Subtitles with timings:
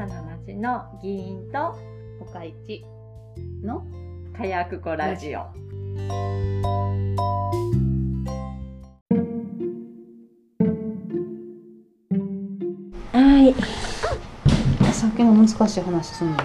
[0.00, 1.76] さな町の議員と
[2.22, 2.82] 岡市
[3.62, 3.84] の
[4.34, 5.40] 火薬庫ラジオ。
[5.40, 5.50] は
[13.42, 13.54] い。
[14.94, 16.36] さっきの難しい話すんの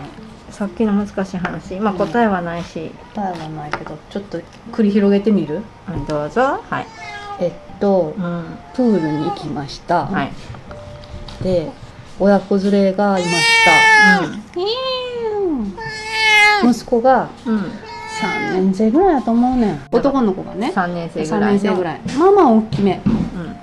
[0.49, 4.41] さっきの難しい話、まあ答えはないし、答えはないけどちょっと
[4.73, 5.61] 繰り広げてみる？
[5.87, 6.61] うんどうぞ。
[6.69, 6.87] はい。
[7.39, 8.57] えっとうん。
[8.73, 10.33] プールに行きました、はい。
[11.41, 11.71] で
[12.19, 13.71] 親子連れがいました
[16.69, 17.71] 息子がうん。
[18.15, 21.59] 3年生ぐらいだと思うねん男の子がね三年生ぐ3らいの。
[21.59, 23.11] 年生ぐらいまあまあ大きめ、うん。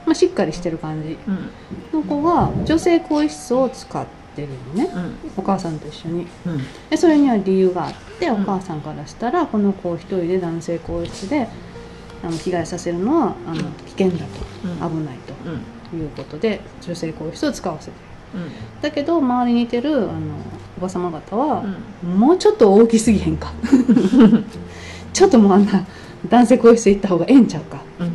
[0.05, 1.51] まあ、しっかりしてる感じうん。
[1.92, 5.19] の子が女性更衣室を使ってるのねうん。
[5.37, 6.59] お母さんと一緒にうん。
[6.91, 11.48] でそれには理由があっておうん母さんからしたらこの子を一人で男性更衣室で
[12.23, 15.00] あの着替えさせるのはあの危険だとうん。
[15.00, 15.98] 危ないとうん。
[15.98, 18.12] いうことで女性更衣室を使わせてるうん。
[18.80, 20.11] だけど周りにいてるあの
[20.78, 21.64] おば様方は、
[22.02, 22.19] うん。
[22.19, 23.52] もうちょっと大きすぎへんか。
[25.12, 25.84] ちょっともうあんな
[26.28, 27.78] 男性更衣室行った方がええんちゃうか。
[28.00, 28.12] うん。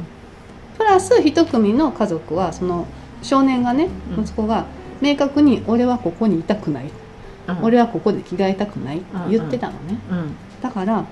[0.78, 2.86] プラス一組の家族はその
[3.22, 3.88] 少年がね
[4.18, 4.24] うん。
[4.24, 4.66] 息子が
[5.02, 6.86] 明確に「俺はここにいたくない」
[7.48, 7.58] うん。
[7.64, 10.36] 俺はここで着替えたくない」って言ってたのね、うん。
[10.62, 11.06] だから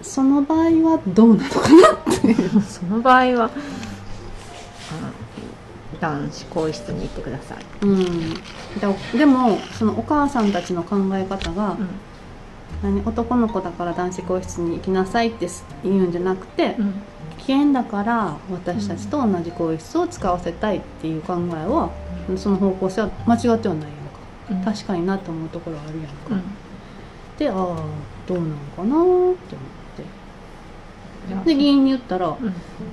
[0.00, 2.28] その場合はどうなのかなって。
[2.28, 3.50] い うその場合は、うん、
[6.00, 7.58] 男子更衣室に行ってください。
[7.82, 8.34] うん
[8.80, 11.88] だでもそのお母さんたちの考え方が、うん。
[12.82, 15.48] 何男の子だから男子更衣室に行きなさいって
[15.82, 17.02] 言うんじゃなくて、うん。
[17.38, 21.90] 危険だから私たちと同じ更衣室を使わせたいっていう考えは、
[22.36, 24.64] その方向性は間違ってはないやんかうん。
[24.64, 26.42] 確かになと思うところはあるやんか、うん。
[27.38, 27.56] でああ
[28.26, 29.77] どうなんかなって思って
[31.44, 32.36] で議員に言ったら、うん。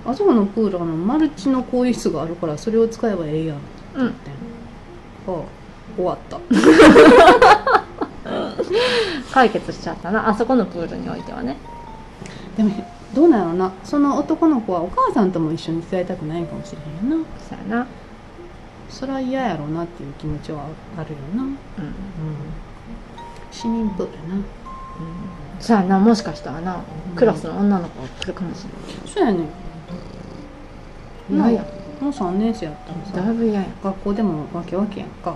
[0.06, 4.08] あそこのプールあのマルチの更衣室があるからそれを使えばええやんってうん。
[4.08, 4.32] 言って
[5.28, 5.34] ああ
[5.96, 6.40] 終わった
[9.32, 10.30] 解決しちゃったな。
[10.30, 11.56] あそこのプールにおいてはね。
[12.58, 12.72] でも
[13.14, 17.88] どうなんやろなその男の子はお母さんとも一緒に使いたくないかもしれへんよなそうやな。
[18.90, 20.66] それは嫌やろうなっていう気持ちは
[20.98, 21.58] あるよな、うん、うん。
[23.52, 24.42] 市民プールなそ
[25.70, 26.00] うやな。
[26.00, 27.16] もしかしたらな、うん。
[27.16, 29.46] クラスの女の子が来るかもしれそうやね。
[31.32, 31.66] んなや。
[32.02, 33.28] もう3年生やったらさ。
[33.28, 33.68] だいぶ嫌や。
[33.84, 35.36] 学校でもわけわけやんか、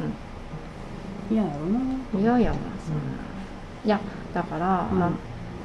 [1.32, 1.80] 嫌やろな。
[2.20, 3.02] 嫌やわ、そんな。
[3.86, 4.00] いや、
[4.34, 5.00] だから、うん。
[5.00, 5.12] まあ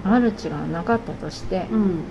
[0.04, 2.04] マルチがなかったとして、うん。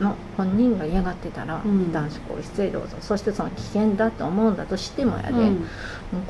[0.00, 1.92] の本人が嫌がってたら、うん。
[1.92, 2.96] 男子更衣室へどうぞ。
[3.00, 5.38] そしてその危険だと思うんだとしてもやで、うん。
[5.38, 5.56] もう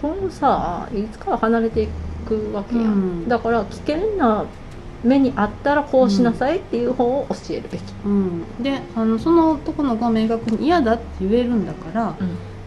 [0.01, 1.89] 今後さいつかは離れてい
[2.27, 3.29] くわけやん、うん。
[3.29, 4.45] だから危険な
[5.05, 12.17] 目にあったらこうしなさいっていう方を教えるべき、うん、であのその男の子が明確に嫌だって言えるんだから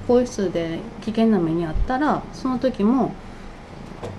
[0.08, 3.14] 更衣室で危険な目にあったらその時も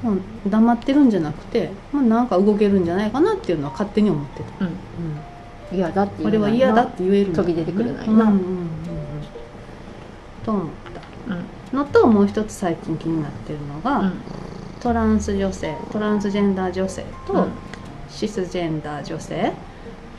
[0.03, 4.77] もう黙ってるんじゃなくて、まあ、なんか動けるんじゃないかなっていうのは勝手に思ってた、うん
[5.73, 8.13] 嫌だっていう俺は嫌だって言える飛び出てくるないな。
[8.13, 8.39] うんうんうんうん。
[10.45, 10.67] と思っ
[11.27, 11.35] た。
[11.35, 11.79] うん。
[11.79, 14.13] のともう一つ最近気になってるのが、うん。
[14.81, 17.53] トランス女性トランスジェンダー女性と、うん
[18.15, 19.53] シスジェンダー女性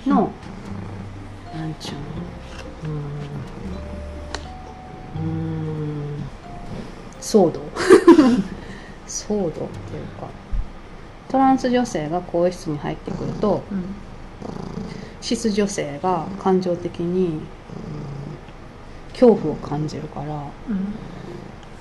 [0.06, 0.32] の、
[1.56, 2.04] なんちゅうの？
[2.84, 3.00] うーん。
[5.16, 6.24] うーん
[7.22, 7.62] 騒動
[9.08, 9.68] 騒動っていう
[10.20, 10.28] か
[11.30, 13.96] トランス女性が更衣室に入ってくるとうん
[15.22, 17.42] シス女性が感情的に、うん
[19.14, 20.26] 恐怖を感じるから
[20.70, 20.96] うん。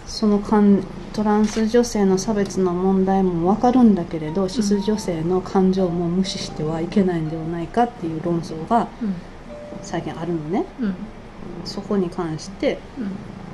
[0.06, 9.14] その感トランス女性の差別の問題も分かるんだけれど、シス女性の感情も無視してはいけないんではないかっていう論争がうん。
[9.82, 10.64] 最近あるのね。
[10.80, 10.94] うん。
[11.64, 12.78] そこに関して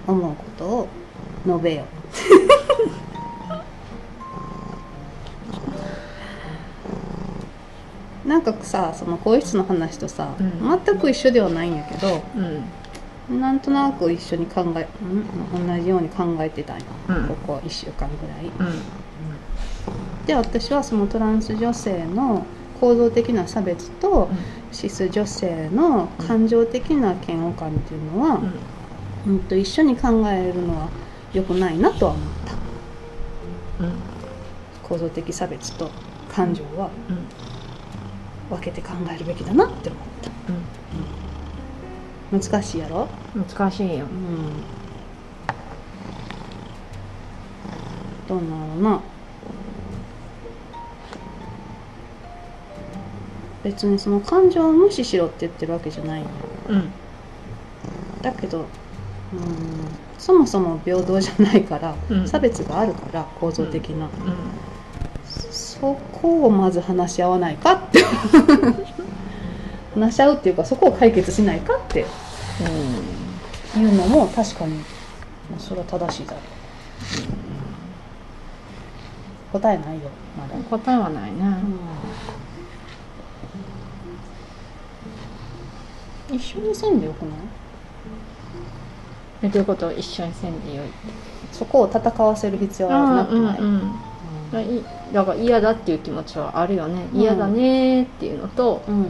[0.07, 0.15] うん。
[0.15, 0.89] 思うことを
[1.47, 1.85] 述べよ。
[8.25, 10.81] う なんかさその更衣室の話とさ、うん。
[10.85, 12.63] 全く一緒ではないんやけどうん
[13.31, 15.05] なんとなく一緒に考え、う
[15.61, 17.29] ん、同じように考えてたんよ、うん。
[17.29, 18.47] ここ1週間ぐらい。
[18.47, 18.63] う
[20.25, 20.27] ん。
[20.27, 22.47] で私はそのトランス女性の
[22.81, 24.31] 構造的な差別と
[24.73, 28.41] シス女性の感情的な嫌悪感っていうのは、
[29.27, 29.39] うん。
[29.41, 30.89] と一緒に考えるのは
[31.35, 32.53] 良くないなとは思った。
[33.85, 33.93] うん。
[34.83, 35.91] 構造的差別と
[36.31, 37.29] 感情はうん。
[38.51, 40.31] 分けて考えるべきだなって思った
[42.31, 44.05] 難しいやろ、うん難しいよ。
[44.05, 44.63] うん、
[48.29, 49.01] どうなのな。
[53.65, 56.27] 別にその感情を無視しろって言ってるわけじゃないの。
[56.69, 56.91] うん。
[58.23, 58.65] だけど
[60.19, 62.29] そもそも平等じゃないから、うん。
[62.29, 64.09] 差別があるから構造的な、う
[65.25, 68.03] そこをまず話し合わないかって
[69.95, 72.05] 話し合うっていうかそこを解決しないかってい
[73.83, 74.85] うのも確かにま
[75.57, 76.43] あそれは正しいだろう、
[79.53, 81.39] 答えないよまだ、ん、答えはないね、
[86.31, 87.39] 一緒にせんでよくない？
[89.43, 89.87] えどういうこと？
[89.89, 90.87] を一緒にせんでよい。
[91.53, 93.93] そこを戦わせる必要はなくない、うん
[95.13, 97.07] だから嫌だっていう気持ちはあるよね。
[97.13, 99.07] 嫌だねっていうのと、うん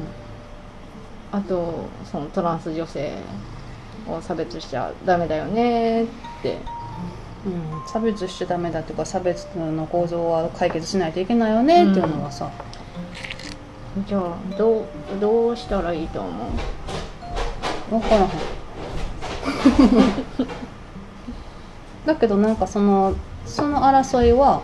[1.32, 3.18] あとそのトランス女性
[4.08, 6.06] を差別しちゃダメだよねっ
[6.42, 6.58] て。
[7.46, 7.52] うん、
[7.86, 12.50] 差別しちゃダメだっていうか差別の構造は解決しないといけないよねっていうのはさ、
[14.08, 14.86] じゃあどう
[15.20, 16.30] どうしたらいいと思う？
[17.90, 18.28] 分からへん。
[22.06, 23.14] だけどなんかその
[23.46, 24.62] その争いは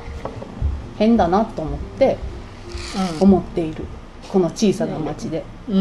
[0.99, 2.19] 変だなと思って
[3.21, 3.85] 思っている
[4.35, 5.81] この小さな町で、うん、う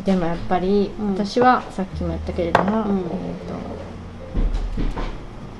[0.00, 0.02] ん。
[0.02, 1.12] でもやっぱり、うん。
[1.12, 3.00] 私はさっきも言ったけれども、うん。
[3.00, 3.12] えー、と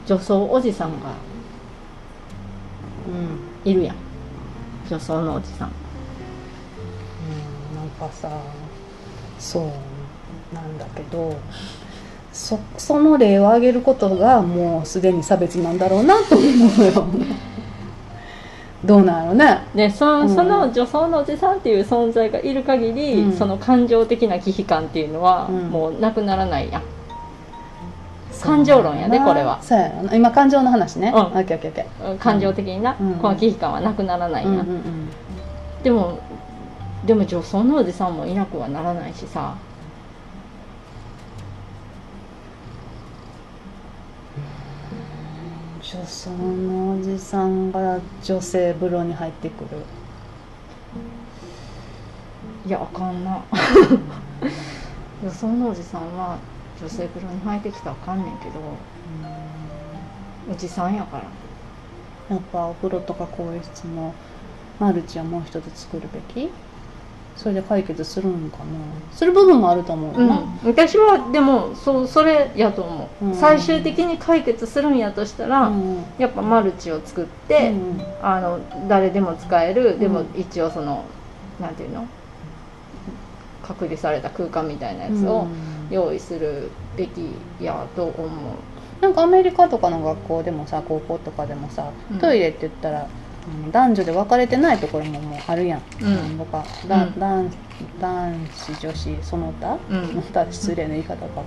[0.06, 1.12] 女装おじさんが
[3.06, 3.10] う
[3.68, 3.70] ん。
[3.70, 3.96] いるやん。
[4.88, 5.68] 女装のおじさん。
[5.68, 5.72] う
[7.74, 7.76] ん。
[7.76, 8.40] なんかさ
[9.38, 9.64] そう
[10.54, 11.36] なんだけど
[12.32, 16.50] そその例を挙げることがもうすでに差別なんだろうなと思う
[16.86, 17.06] よ
[18.84, 19.58] どうなんやろね。
[19.74, 20.34] でそ,、うん。
[20.34, 23.32] その女装のおじさんっていう存在がいる限り、うん。
[23.32, 25.70] その感情的な危機感っていうのは、うん。
[25.70, 26.82] もうなくならないやん。
[28.42, 29.62] 感情論やでこれは。
[29.62, 30.14] そうやろな。
[30.14, 31.20] 今感情の話ね、うん。
[31.22, 32.18] オッケーオッケーオッケー。
[32.18, 33.14] 感情的にな、うん。
[33.14, 35.08] この危機感はなくならないやん、うんうんうん。
[35.82, 36.18] でも
[37.06, 39.56] でも女装のおじさんもいなくはならないしさ
[45.94, 49.68] 女装のおじさんが女性風呂に入ってくる。
[52.66, 53.44] いやあかんな。
[55.22, 56.36] 女装のおじさんは
[56.80, 58.54] 女性風呂に入ってきたらあかんねんけど
[60.50, 61.24] おじさんやから。
[62.34, 64.12] やっぱお風呂とか更衣室の
[64.80, 66.50] マルチはもう一つ作るべき？
[67.36, 68.64] それで解決するんかな。
[69.12, 73.34] する部分もあると思うよな、私はでもそうそれやと思う、うん。
[73.34, 76.04] 最終的に解決するんやとしたら、うん。
[76.18, 78.00] やっぱマルチを作って、うん。
[78.22, 81.04] あの誰でも使えるでもうん一応その
[81.60, 82.06] なんていうの？
[83.62, 85.48] 隔離された空間みたいなやつをうん。
[85.90, 88.30] 用意するべきやと思う。
[89.02, 92.18] なんかアメリカとかの学校でもさ高校とかでもさ、うん。
[92.18, 93.06] トイレって言ったら、
[93.46, 96.38] うん男女で分かれてないところももうあるやん、うん。
[96.38, 97.12] とかだうん。
[97.18, 97.50] 男
[98.00, 100.14] 男子女子その他、うん。
[100.16, 101.42] また失礼な言い方か、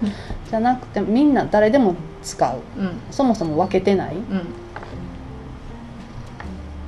[0.49, 2.59] じゃなくてみんな誰でも使う。
[2.77, 2.99] うん。
[3.09, 4.15] そもそも分けてない。
[4.15, 4.45] うん。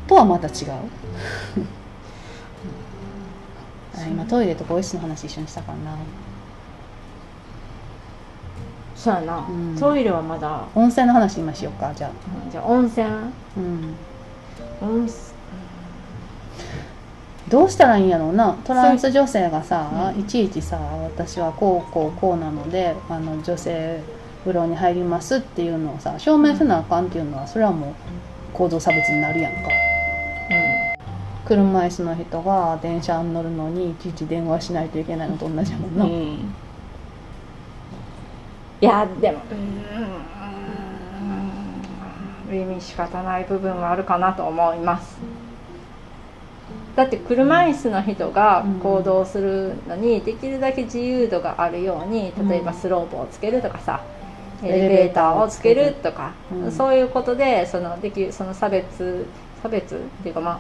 [0.08, 0.54] とはまた違う。
[3.98, 5.98] あ今トイレと更衣室の話一緒にしたかな。
[8.96, 9.76] そうやな、うん。
[9.80, 12.12] トイレはまだ、温泉の話今しようかじゃあ。
[12.46, 12.52] うん。
[12.52, 13.08] じゃあ温泉。
[13.58, 13.96] うん
[14.82, 15.30] 温泉
[17.50, 18.56] どうしたらいいんやろうな。
[18.64, 24.04] トランス女性がさ、うんいちいちさ私はこうこうこうなのであの女性
[24.42, 27.94] 風呂に入りますっていうのをさ証明せなあかんっていうのはそれはもう
[28.54, 29.70] 構造差別になるやんか。
[31.46, 36.40] 車椅子の人が電車に乗るのにいちいち電話しないといけないのと同じやもんな、うん、い
[38.82, 40.39] やでもうん
[42.56, 45.18] 意味仕方ない部分はあるかなと思います
[46.96, 54.04] だって車椅子の人が行動するのにできるだけ自由度があるように例えばスロープをつけるとかさ、
[54.64, 56.34] エレベーターをつけるとか、
[56.76, 59.26] そういうことでそのできその差別
[59.64, 60.60] 差別っていうかまあ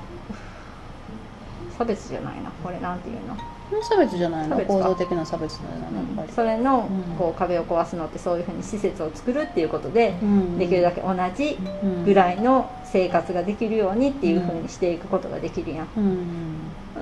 [1.77, 3.35] 差別じゃないなこれなんていうの
[3.81, 4.59] 差別じゃないの？
[4.61, 7.15] 構造的な差別だよなやっぱり、それのうん。
[7.17, 10.57] こう壁を壊すのってそういうふうに施設を作るっていうことで、うん。
[10.57, 11.59] できるだけ同じ
[12.05, 16.01] ぐらいの生活ができるようにっていうふうにしていくことができるやん、う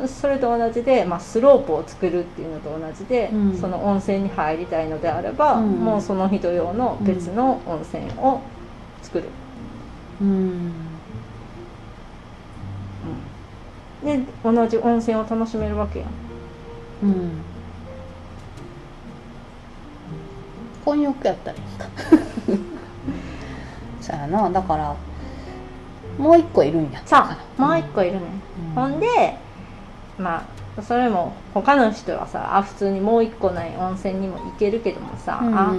[0.03, 0.07] ん。
[0.07, 3.57] それと同じで、まあ、スロープを作るっていうのと同じで、うん。
[3.57, 5.71] その温泉に入りたいのであれば、うん。
[5.71, 8.41] もうその人用の別の温泉を
[9.01, 9.25] 作る、
[10.21, 10.99] うん。
[14.03, 16.26] で同じ温泉を楽しめるわけやん
[17.03, 17.43] うん。
[20.85, 21.87] 婚欲やったらいいんか
[24.01, 24.95] そうやなだから
[26.17, 27.01] もう一個いるんや。
[27.05, 28.21] さあもう一個いるね、
[28.75, 28.83] うん。
[28.83, 29.07] ほんで
[30.17, 35.57] まあそれも他の人はさあ普通にもう一個ない温泉にも行けるけどもさ、うん。
[35.57, 35.75] あ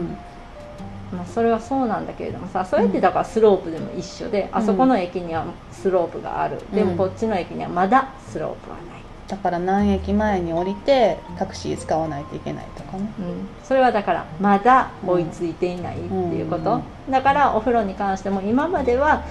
[1.11, 8.98] まあ、それはそうなんだけれどもさそれってだからスロープでも一緒で、あそこの駅にはスロープがある、でもこっちの駅にはまだスロープはない、
[9.29, 13.13] だから何駅前に降りてタクシー使わないといけないとかね。
[13.19, 16.81] うん、それはだからまだ追いついていないっていうこと、
[17.11, 19.23] だからお風呂に関しても今までは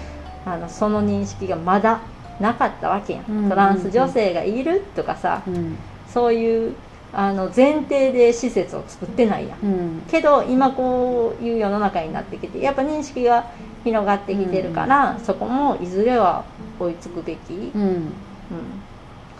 [0.46, 2.00] あのその認識がまだ
[2.39, 3.50] なかったわけやん、うん。
[3.50, 5.77] トランス女性がいるとかさ、うん。
[6.08, 6.75] そういう
[7.12, 9.60] あの前提で施設を作ってないやん。
[9.63, 10.01] うん。
[10.12, 13.50] けど今こういう世の中になってきてやっぱ認識が
[13.84, 16.46] 広がってきてるから、そこもいずれは
[16.80, 17.82] 追いつくべき、うん。
[17.82, 18.12] うん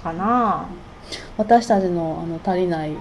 [0.04, 0.66] かな。
[1.38, 2.92] 私たちのあの足りない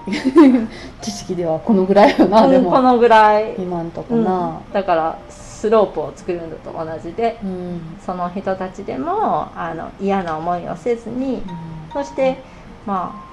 [1.01, 2.69] 知識ではこのぐらいよなでも。
[2.69, 4.23] うんこのぐらい、今んとこうん。
[4.23, 7.39] な、だからスロープを作るのと同じで。
[7.43, 7.81] うん。
[8.05, 11.43] その人たちでもあの嫌な思いをせずに。
[11.91, 12.41] そして
[12.85, 13.27] まあ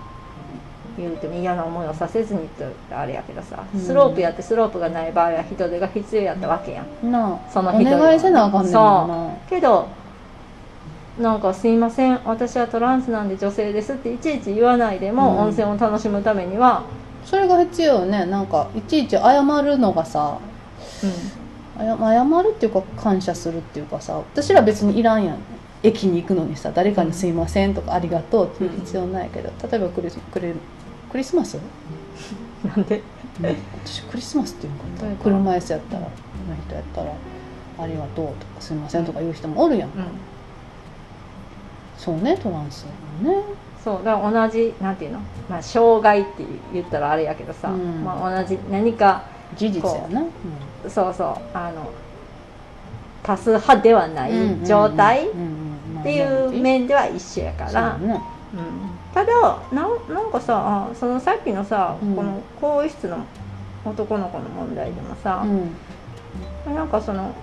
[0.96, 3.80] 言うても嫌な思いをさせずにって言ったらあれやけどさ、うん。
[3.80, 6.86] スロープやってスロープがない場合は人手が必要やったわけやん。
[7.52, 9.34] そのお人願いせなあかんねんもんな。
[9.48, 9.86] けど
[11.18, 15.38] なんか「すいません私はトランスなんで女性です」っていちいち言わないでも、うん。
[15.44, 16.82] 温泉を楽しむためには、
[17.24, 18.26] それが必要よね。
[18.26, 20.38] なんかいちいち謝るのがさ
[21.78, 25.36] あや謝るっていうか感謝するっていうかさ私ら別にいらんやん。
[25.84, 30.54] 駅に行くのにさ誰かに「すいません」とか「ありがとう」っていう必要ないけど、例えばクリスクリ
[31.12, 33.02] クリスマス、うん、なんで？
[33.84, 35.30] 私クリスマスっていうのかどういうこと？
[35.30, 36.08] 車椅子やったらこ
[36.48, 37.12] の人やったら
[37.84, 39.96] 「ありがとう」とか「すいません」とか言う人もおるやん、うん
[42.04, 42.86] そうねトランス
[43.22, 43.42] もね。
[43.82, 48.04] そうだから同じなんていうの、まあ、障害って言ったらあれやけどさ、うん。
[48.04, 49.24] まあ、同じ何か
[49.56, 50.24] 事実やな、
[50.88, 51.90] そうそうあの
[53.22, 54.32] 多数派ではない
[54.66, 55.30] 状態っ
[56.00, 58.20] っていう面では一緒やから、ね
[58.52, 58.60] うん。
[59.14, 59.32] ただ
[59.72, 62.14] なんなんかさあそのさっきのさ、うん。
[62.14, 63.24] この更衣室の
[63.86, 65.42] 男の子の問題でもさ
[66.66, 66.74] う、ん。
[66.74, 67.34] なんかその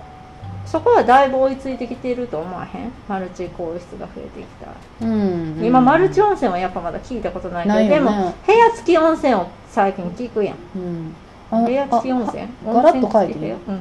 [0.66, 2.92] そこはだいぶ追いついてきてると思わへん？
[3.08, 5.64] マルチ更衣室が増えてきたら、うん。
[5.64, 7.88] 今マルチ温泉はやっぱまだ聞いたことないけど、ね。
[7.88, 10.56] でも部屋付き温泉を最近聞くやん。
[10.76, 11.14] うん。
[11.50, 12.42] あ部屋付き温泉？
[12.66, 13.80] あガラッと書いていい温泉付き部屋うん。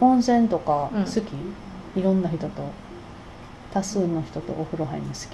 [0.00, 1.04] あの温泉とかうん。
[1.04, 2.48] 好き、いろんな人と。
[3.72, 5.24] 多数の人とお風呂入るの好き？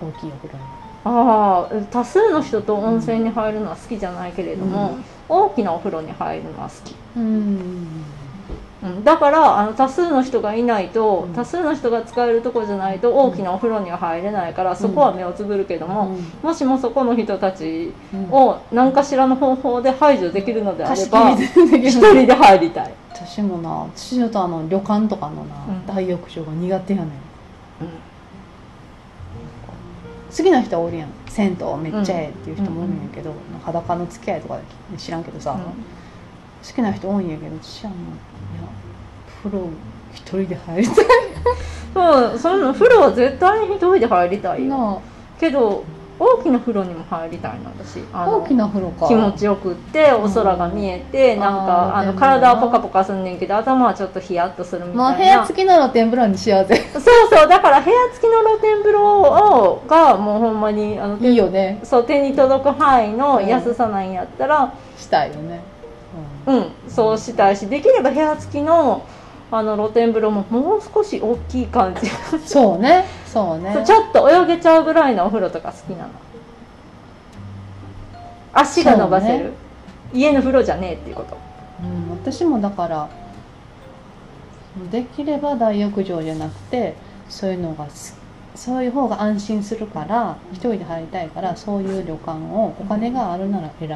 [0.00, 0.60] 大きいお風呂に。
[1.02, 8.04] ああ多数の人と温泉に入るのは好きじゃないけれども、大きなお風呂に入るのは好き、うん
[8.82, 11.34] うん、だからあの多数の人がいないと、うん。
[11.34, 18.30] 多数の人が使えるとこじゃないと大きなお風呂には入れないから、そこは目をつぶるけども、もしもそこの人たちうん。
[18.30, 21.46] を何かしらの方法で排除できるのであれば一
[21.98, 25.86] 人で入りたい、私もな私ちょっとあの旅館とかのな、うん。
[25.86, 27.10] 大浴場が苦手やねん。
[30.30, 31.08] 好きな人はおるやん。
[31.28, 33.32] 銭湯めっちゃええっていう人もおるんやけど、
[33.64, 34.62] 裸の付き合いとかで
[34.96, 35.58] 知らんけどさ、
[36.66, 37.98] 好きな人多いんやけど私はもう
[39.42, 39.68] 風呂
[40.12, 41.04] 一人で入りたい。
[41.92, 44.76] そうその風呂は絶対に一人で入りたいよ。
[44.76, 44.98] な
[45.38, 45.82] けど
[46.20, 48.04] 大きな風呂にも入りたいの私。
[48.12, 49.08] 大きな風呂か。
[49.08, 51.40] 気持ちよくってお空が見えて、うん。
[51.40, 61.80] なんかあの体はポカポカすんねんけど頭はちょっとヒヤッとするみまあたいな、部屋付きの露天風呂にしようぜそうそうだから部屋付きの露天風呂をがもうほんまにあの手いいよね。
[61.82, 65.62] そう手に届く範囲の安さなんやったらしたいよね、
[66.46, 69.06] うん、そうしたいしできれば部屋付きの
[69.52, 72.08] あの露天風呂ももう少し大きい感じ。
[72.32, 73.04] うんそうね。
[73.26, 76.10] そうねちょっと泳げちゃうぐらいのお風呂とか好きなの。
[78.52, 79.52] 足が伸ばせる、ね。
[80.12, 81.36] 家の風呂じゃねえっていうこと。
[81.82, 83.08] うん、私もだから
[84.90, 86.94] できれば大浴場じゃなくて
[87.28, 88.18] そういうのがす
[88.54, 93.94] そういう方が安心するから一人で入りたいからそういう旅館をお金があるなら選ぶ。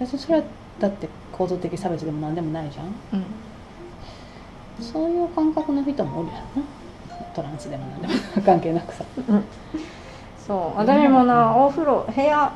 [0.00, 0.06] うん。
[0.06, 0.44] それは
[0.78, 2.86] だって構造的差別でも何でもないじゃん。
[2.86, 3.24] うん。
[4.80, 6.68] そういう感覚の人もおるやろな。
[7.34, 8.14] トランスでも何でも。
[8.44, 9.04] 関係なくさ。
[10.46, 10.78] そう。
[10.78, 12.52] 私もなお風呂部屋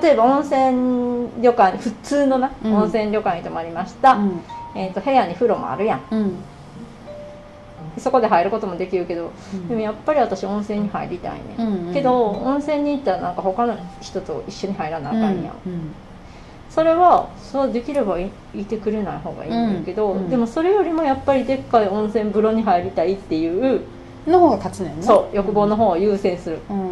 [0.00, 2.74] 例えば温泉旅館普通のな、うん。
[2.74, 4.40] 温泉旅館に泊まりました、うん。
[4.74, 6.00] えー、と部屋に風呂もあるやん。
[6.10, 6.36] うん。
[7.98, 9.68] そこで入ることもできるけどうん。
[9.68, 15.34] でもやっぱり私温泉に入りたいね、うんうんけど温泉に行ったらなんか他の人と一緒に入らなあかんやん、
[15.66, 15.94] うん
[16.74, 20.18] それはそうできればいいてくれない方がいいんだけど、うん。
[20.18, 20.30] うん。
[20.30, 23.82] でもそれよりもやっぱりでっかい温泉風呂に入りたいっていう、
[24.26, 25.02] の方が勝つねんな。
[25.02, 26.84] そう欲望の方を優先する、うん、うん。
[26.86, 26.88] う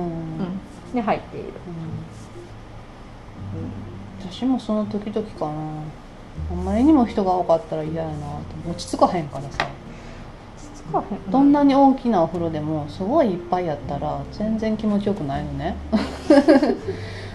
[0.93, 1.53] ん、で入っている、
[4.21, 5.53] 私もその時々かな。
[6.51, 8.15] あんまりにも人が多かったら嫌やな
[8.65, 8.71] と。
[8.71, 9.67] 落ち着かへんからさ。
[10.57, 15.77] つどんなに大きなお風呂でもすごいいっぱいやったら全然気持ちよくないのね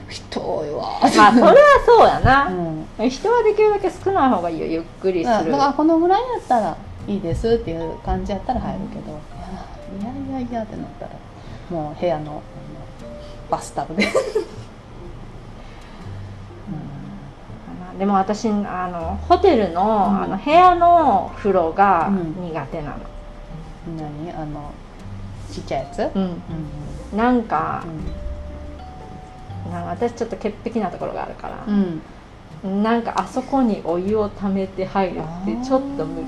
[0.10, 1.00] 人多いわ。
[1.02, 2.48] まあそれはそうやな、
[3.00, 3.10] うん。
[3.10, 4.66] 人はできるだけ少ない方がいいよ。
[4.68, 5.52] ゆっくりする。
[5.52, 9.12] だからこのぐらいやったらいいですっていう感じやったら入るけど、
[10.00, 11.12] いやいやいやいやってなったら
[11.70, 12.42] もう部屋の
[13.50, 14.08] バスタブで、
[18.00, 18.52] でも私あ
[18.92, 20.24] のホテルの,、ん。
[20.24, 22.36] あの部屋の風呂がうん。
[22.50, 22.98] 苦手なの、
[23.88, 24.32] うん、何？
[24.32, 24.72] あの
[25.52, 26.22] ちっちゃいやつ、うん。
[26.22, 27.18] うん。
[27.18, 27.98] なんかなん。
[27.98, 28.25] か
[29.72, 32.02] 私ちょっと潔癖なところがあるからうん。
[32.64, 36.28] うん、なんかあそこにお湯をためて入るってちょっと無理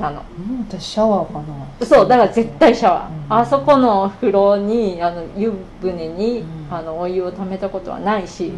[0.00, 0.22] なの。
[0.38, 1.86] うん私シャワーかな。
[1.86, 3.38] そうだから絶対シャワー、うん。
[3.40, 6.74] あそこの風呂にあの湯船に、うん。
[6.74, 8.52] あのお湯をためたことはないし、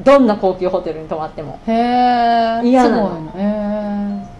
[0.00, 1.58] どんな高級ホテルに泊まっても。
[1.66, 1.76] うん、へ
[2.64, 3.08] え嫌なの。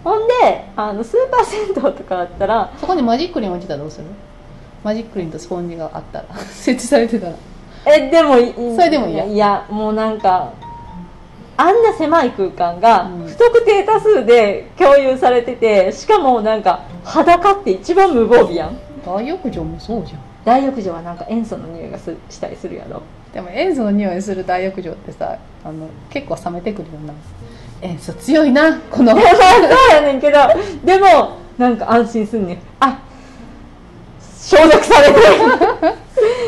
[0.03, 4.05] ほんであのスーパー銭湯とかだったらえそこにマジックリン置いてたらどうする？
[4.83, 7.33] マジックリンとスポンジがあったら 設置されてたら。
[7.85, 9.65] えでもいそれでも嫌いや。
[9.69, 10.51] もうなんか
[11.57, 13.27] あんな狭い空間がうん。
[13.27, 18.77] 不特定多数で共有されててしかもなんか裸って一番無防備やん。
[19.05, 20.19] 大浴場もそうじゃん。
[20.45, 23.01] 大浴場はなんか塩素の匂いがすしたりするやろ。
[23.33, 27.13] でも塩素の匂いする大浴場ってさあの結構冷めてくるよな
[27.81, 29.15] 塩素強いなこの。
[29.15, 29.37] ま あそ
[29.91, 30.39] うやねんけど
[30.83, 32.57] でもなんか安心すんねん。
[32.79, 32.97] あ
[34.43, 35.19] 消毒されて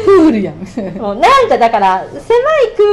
[0.05, 0.55] プールやん。
[0.55, 2.21] るもうなんかだから狭い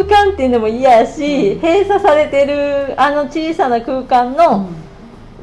[0.09, 1.61] 空間っていうのも嫌やし、うん。
[1.61, 4.69] 閉鎖されてるあの小さな空間の、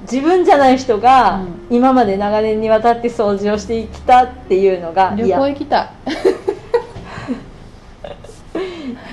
[0.04, 5.90] 自分じゃない人がう今まで長年にわたって掃除をしてきたっていうのが旅嫌行行きたい。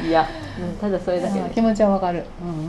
[0.08, 0.45] いや、うん、
[0.80, 1.50] ただそれだけで。
[1.50, 2.24] 気持ちはわかる、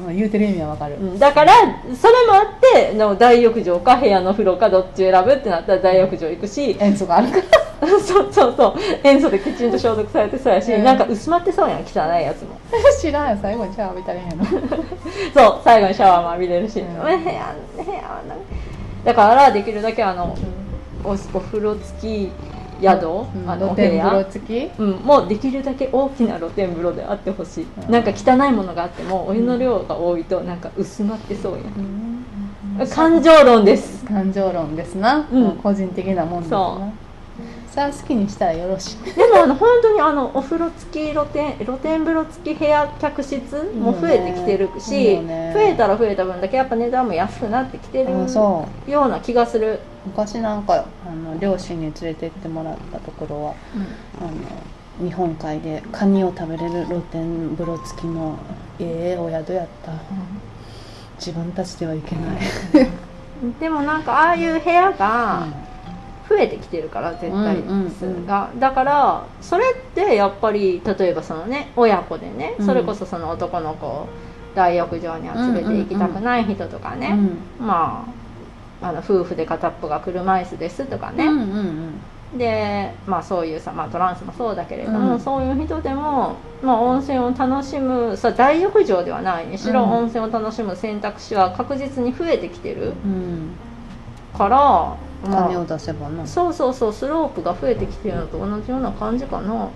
[0.07, 1.53] うん、言うてる意味はわかる、うんだから
[1.95, 7.67] それもあっての大浴場か部屋の風呂かどっち選ぶってなったら大浴場行くし塩素があるから。
[7.99, 8.75] そうそうそう。
[9.03, 10.83] 塩素できちんと消毒されてそうやし、うん。
[10.83, 12.59] なんか薄まってそうやん汚いやつも。
[12.99, 14.45] 知らんよ最後にシャワー浴びたらいいんやろ
[15.33, 16.95] そう最後にシャワーも浴びれるし、うん。
[16.95, 18.21] 部屋部屋は
[19.05, 20.35] だからできるだけあの
[21.03, 22.31] おお風呂付き
[22.81, 24.25] 宿、あのお部露天風呂屋。
[24.25, 24.79] 付き？
[24.79, 27.91] うん、もうできるだけ大きな露天風呂であってほしい、うん。
[27.91, 31.59] なんか汚いものがあってもお湯の量が多いとなんか薄まってそうや
[32.83, 34.05] ん、感情論です。
[34.05, 35.51] 感情論ですな、うん。
[35.57, 36.57] 個人的なもんですな。
[36.57, 37.07] そ
[37.69, 45.51] さあ好きにしたらよろしいでもあの本当にあのお風呂付き露天露天風呂付き部屋客室も増えてきてるし、いいよね。
[45.53, 48.11] 増えたら増えた分だけやっぱ値段も安くなってきてる
[48.91, 53.53] ような気がする、昔なんかあの両親に連れて行ってもらったところは
[54.19, 58.37] あの日本海でカニを食べれる露天風呂付きの
[58.79, 59.91] ええお宿やった。
[61.19, 62.37] 自分たちでは行けない、
[63.59, 65.47] でもなんかああいう部屋が
[66.29, 72.65] 増えてきてるから絶対数が、だからそれってやっぱり例えばそのね親子でね、うん。
[72.67, 74.07] それこそその男の子を
[74.53, 77.15] 大浴場には連れて行きたくない人とかね、
[77.59, 77.65] うん。
[77.65, 78.26] まあ
[78.81, 81.49] あの夫婦で片っぽが車椅子ですとかね、うんうん
[82.33, 82.37] うん。
[82.37, 85.19] でまあそういうさ、まあ、トランスもそうだけれども、うん。
[85.19, 89.89] そういう人でも、まあ、温泉を楽しむさ大浴場ではないにしろ、うん。
[89.91, 93.57] 温泉を楽しむ選択肢は確実に増えてきてるうん
[94.37, 94.97] から、ま
[95.47, 96.27] 金をあ、出せばな。
[96.27, 99.71] そうそうそうスロープが増えてきてるのと同じような感じかなとは。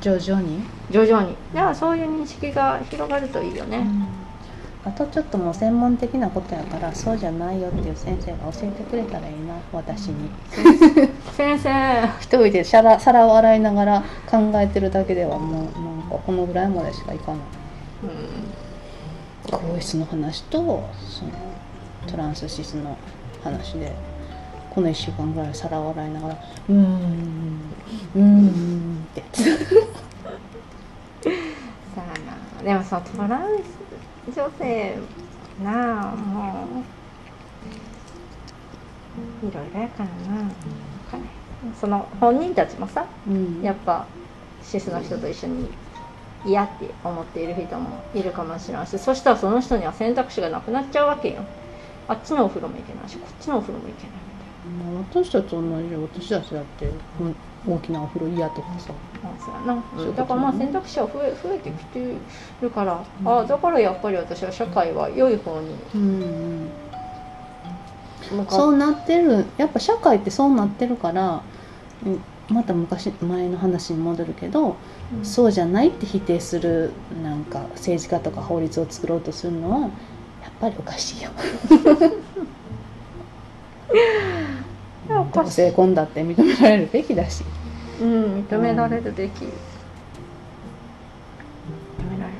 [0.00, 1.36] 徐々に、徐々に。
[1.54, 3.86] だからそういう認識が広がるといいよね、
[4.86, 10.28] あとちょっともう専門的なことやからそうじゃないよっていう先生が教えてくれたらいいな私に。
[11.32, 17.40] 先 生一人で皿皿を洗いながら考えてるだけではもうなんかこのぐらいまでしかいかない。
[18.04, 18.64] うん
[19.50, 21.30] 更衣室の話とその
[22.06, 22.96] トランスシスの
[23.42, 23.92] 話で
[24.70, 26.34] この1週間ぐらい皿を洗いながら
[26.68, 27.60] 「うーん
[28.14, 29.22] うーん」って。
[31.94, 32.06] さあ
[32.60, 33.83] なでもそのトランス
[34.26, 34.98] 女性
[35.62, 36.82] なあも
[39.42, 40.50] ういろいろやからな。
[41.80, 43.62] その本人たちもさうん。
[43.62, 44.06] やっぱ
[44.62, 45.68] シスの人と一緒に
[46.46, 51.44] 嫌って思っている人もいるかもしれないしそしたらその人には選択肢がなくなっちゃうわけよ。
[52.06, 54.48] あっちのお風呂も行けないしこっちのお風呂も行けないみたい
[54.88, 54.92] な。
[54.92, 56.02] まあ私たちと同じよ。
[56.02, 56.86] 私たちだって
[57.20, 58.92] うん大きなお風呂嫌とかさ。
[59.22, 59.50] まあそ
[60.02, 62.14] うやな、だからまあ選択肢は増え増えてきて
[62.60, 66.68] るから、ああだからやっぱり私は社会は良い方にうん
[68.48, 69.46] そうなってる。
[69.56, 71.42] やっぱ社会ってそうなってるから
[72.06, 72.20] うん
[72.54, 74.76] また昔前の話に戻るけど、
[75.16, 75.24] うん。
[75.24, 76.90] そうじゃないって否定する
[77.22, 79.90] なんか政治家とか法律を作ろうとするのはやっ
[80.60, 81.30] ぱりおかしいよ
[85.34, 87.44] 同性婚だって認められるべきだし。
[88.00, 89.48] うん認められるべき、認
[92.10, 92.38] められる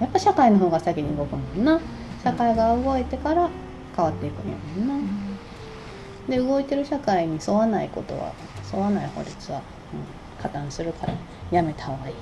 [0.00, 1.80] やっぱ社会の方が先に動くもんな。
[2.22, 3.48] 社会が動いてから
[3.94, 5.08] 変わっていくんやもんな、
[6.28, 8.32] で動いてる社会に沿わないことは
[8.72, 11.14] 沿わない法律は、うん、加担するから。
[11.50, 12.14] やめた方がいい。
[12.14, 12.20] べ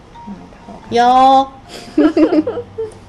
[0.90, 2.64] き、うんよー